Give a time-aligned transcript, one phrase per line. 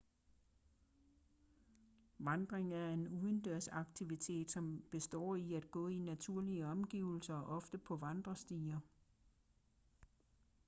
[2.17, 8.79] vandring er en udendørsaktivitet som består i at gå i naturlige omgivelser ofte på vandrestier